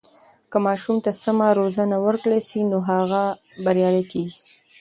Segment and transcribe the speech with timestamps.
[0.51, 3.23] که ماشوم ته سمه روزنه ورکړل سي، نو هغه
[3.63, 4.39] بریالی کیږي.